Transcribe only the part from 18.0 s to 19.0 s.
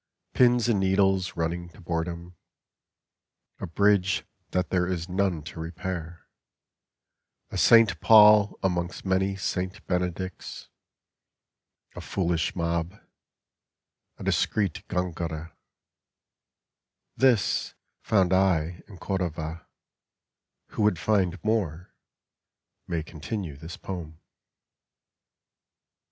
found I in